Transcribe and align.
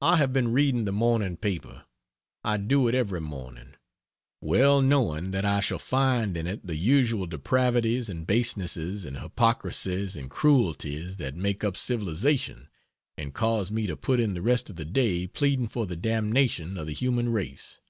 I 0.00 0.16
have 0.16 0.32
been 0.32 0.52
reading 0.54 0.86
the 0.86 0.90
morning 0.90 1.36
paper. 1.36 1.84
I 2.42 2.56
do 2.56 2.88
it 2.88 2.94
every 2.94 3.20
morning 3.20 3.74
well 4.40 4.80
knowing 4.80 5.32
that 5.32 5.44
I 5.44 5.60
shall 5.60 5.78
find 5.78 6.34
in 6.34 6.46
it 6.46 6.66
the 6.66 6.76
usual 6.76 7.26
depravities 7.26 8.08
and 8.08 8.26
basenesses 8.26 9.04
and 9.04 9.18
hypocrisies 9.18 10.16
and 10.16 10.30
cruelties 10.30 11.18
that 11.18 11.36
make 11.36 11.62
up 11.62 11.76
civilization, 11.76 12.70
and 13.18 13.34
cause 13.34 13.70
me 13.70 13.86
to 13.86 13.98
put 13.98 14.18
in 14.18 14.32
the 14.32 14.40
rest 14.40 14.70
of 14.70 14.76
the 14.76 14.86
day 14.86 15.26
pleading 15.26 15.68
for 15.68 15.84
the 15.84 15.94
damnation 15.94 16.78
of 16.78 16.86
the 16.86 16.94
human 16.94 17.28
race. 17.28 17.80